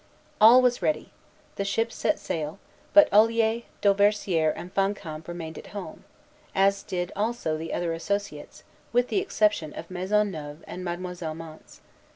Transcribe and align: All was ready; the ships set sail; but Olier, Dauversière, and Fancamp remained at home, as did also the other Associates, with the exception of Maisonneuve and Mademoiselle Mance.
All 0.41 0.63
was 0.63 0.81
ready; 0.81 1.11
the 1.57 1.63
ships 1.63 1.93
set 1.95 2.17
sail; 2.17 2.57
but 2.91 3.07
Olier, 3.13 3.65
Dauversière, 3.83 4.51
and 4.55 4.73
Fancamp 4.73 5.27
remained 5.27 5.59
at 5.59 5.67
home, 5.77 6.05
as 6.55 6.81
did 6.81 7.11
also 7.15 7.55
the 7.55 7.71
other 7.71 7.93
Associates, 7.93 8.63
with 8.91 9.09
the 9.09 9.19
exception 9.19 9.73
of 9.73 9.91
Maisonneuve 9.91 10.63
and 10.65 10.83
Mademoiselle 10.83 11.35
Mance. 11.35 11.81